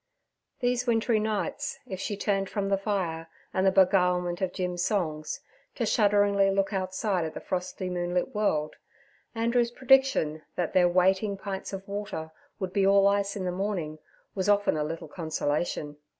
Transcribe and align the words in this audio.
These 0.61 0.87
wintry 0.87 1.19
nights, 1.19 1.77
if 1.85 1.99
she 1.99 2.17
turned 2.17 2.49
from 2.49 2.69
the 2.69 2.77
fire 2.79 3.29
and 3.53 3.67
the 3.67 3.71
beguilement 3.71 4.41
of 4.41 4.51
Jim's 4.51 4.83
songs, 4.83 5.41
to 5.75 5.85
shudderingly 5.85 6.49
look 6.49 6.73
outside 6.73 7.23
at 7.23 7.35
the 7.35 7.39
frosty 7.39 7.87
moonlit 7.87 8.33
world, 8.33 8.77
Andrew's 9.35 9.69
prediction 9.69 10.41
that 10.55 10.73
their 10.73 10.89
waiting 10.89 11.37
pints 11.37 11.71
of 11.71 11.87
water 11.87 12.31
would 12.57 12.73
be 12.73 12.83
all 12.83 13.05
ice 13.05 13.35
in 13.35 13.45
the 13.45 13.51
morning 13.51 13.99
was 14.33 14.49
often 14.49 14.75
a 14.75 14.83
little 14.83 15.07
consolation. 15.07 15.97